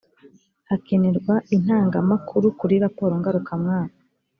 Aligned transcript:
hakenerwa 0.69 1.35
intangamakuru 1.55 2.47
kuri 2.59 2.75
raporo 2.83 3.13
ngarukamwaka 3.19 3.95